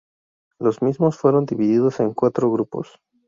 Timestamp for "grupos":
2.51-2.99